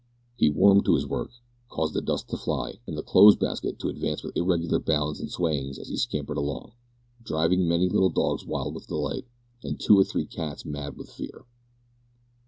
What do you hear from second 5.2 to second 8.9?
swayings as he scampered along, driving many little dogs wild with